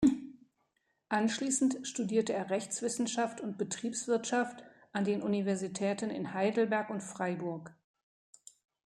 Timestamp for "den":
5.03-5.21